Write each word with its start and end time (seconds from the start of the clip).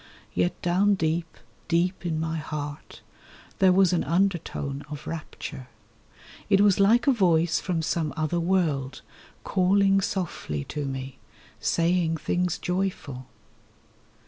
Yet 0.33 0.59
down 0.63 0.95
deep, 0.95 1.37
deep 1.67 2.07
in 2.07 2.19
my 2.19 2.37
heart 2.37 3.01
there 3.59 3.71
was 3.71 3.93
an 3.93 4.03
undertone 4.03 4.83
of 4.89 5.05
rapture. 5.05 5.67
It 6.49 6.59
was 6.59 6.79
like 6.79 7.05
a 7.05 7.11
voice 7.11 7.59
from 7.59 7.83
some 7.83 8.11
other 8.17 8.39
world 8.39 9.03
calling 9.43 10.01
softly 10.01 10.63
to 10.69 10.85
me, 10.85 11.19
Saying 11.59 12.17
things 12.17 12.57
joyful. 12.57 13.27